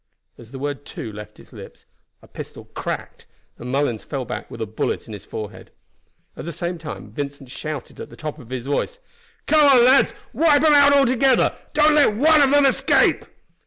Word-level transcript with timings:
As 0.35 0.49
the 0.49 0.57
word 0.57 0.83
"Two" 0.83 1.13
left 1.13 1.37
his 1.37 1.53
lips, 1.53 1.85
a 2.23 2.27
pistol 2.27 2.65
cracked, 2.73 3.27
and 3.59 3.71
Mullens 3.71 4.03
fell 4.03 4.25
back 4.25 4.49
with 4.49 4.59
a 4.59 4.65
bullet 4.65 5.05
in 5.05 5.13
his 5.13 5.23
forehead. 5.25 5.69
At 6.35 6.45
the 6.45 6.51
same 6.51 6.79
time 6.79 7.11
Vincent 7.11 7.51
shouted 7.51 7.99
at 7.99 8.09
the 8.09 8.15
top 8.15 8.39
of 8.39 8.49
his 8.49 8.65
voice, 8.65 8.97
"Come 9.45 9.63
on, 9.63 9.85
lads; 9.85 10.15
wipe 10.33 10.63
'em 10.63 10.73
out 10.73 10.91
altogether. 10.95 11.55
Don't 11.73 11.93
let 11.93 12.15
one 12.15 12.41
of 12.41 12.49
them 12.49 12.65
escape." 12.65 13.25